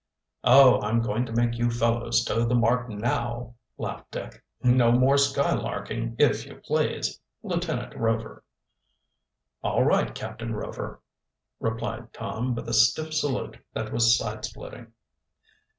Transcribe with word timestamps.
"Oh, 0.43 0.81
I'm 0.81 0.99
going 1.03 1.27
to 1.27 1.31
make 1.31 1.59
you 1.59 1.69
fellows 1.69 2.25
toe 2.25 2.43
the 2.43 2.55
mark 2.55 2.89
now," 2.89 3.53
laughed 3.77 4.09
Dick. 4.09 4.43
"No 4.63 4.91
more 4.91 5.13
skylarking, 5.15 6.15
if 6.17 6.43
you 6.47 6.55
please, 6.55 7.19
Lieutenant 7.43 7.95
Rover." 7.95 8.43
"All 9.61 9.83
right, 9.83 10.15
Captain 10.15 10.55
Rover," 10.55 11.01
replied 11.59 12.13
Tom, 12.13 12.55
with 12.55 12.67
a 12.67 12.73
stiff 12.73 13.13
salute 13.13 13.59
that 13.73 13.93
was 13.93 14.17
side 14.17 14.43
splitting. 14.43 14.91